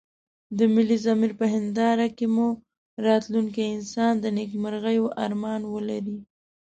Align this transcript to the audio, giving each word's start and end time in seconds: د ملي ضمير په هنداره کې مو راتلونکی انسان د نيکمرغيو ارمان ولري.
د 0.57 0.59
ملي 0.73 0.97
ضمير 1.05 1.31
په 1.39 1.45
هنداره 1.53 2.07
کې 2.17 2.25
مو 2.35 2.47
راتلونکی 3.07 3.63
انسان 3.75 4.13
د 4.19 4.25
نيکمرغيو 4.37 5.05
ارمان 5.25 5.61
ولري. 5.73 6.17